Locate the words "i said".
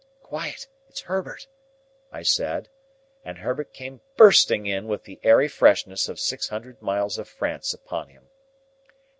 2.11-2.69